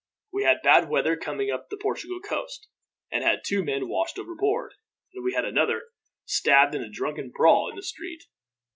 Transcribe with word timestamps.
We 0.33 0.41
had 0.45 0.63
bad 0.63 0.89
weather 0.89 1.15
coming 1.15 1.51
up 1.51 1.69
the 1.69 1.77
Portugal 1.77 2.19
Coast, 2.21 2.67
and 3.11 3.23
had 3.23 3.43
two 3.45 3.63
men 3.63 3.87
washed 3.87 4.17
overboard; 4.17 4.73
and 5.13 5.23
we 5.23 5.33
had 5.35 5.45
another 5.45 5.89
stabbed 6.25 6.73
in 6.73 6.81
a 6.81 6.89
drunken 6.89 7.29
brawl 7.29 7.69
in 7.69 7.75
the 7.75 7.83
street. 7.83 8.23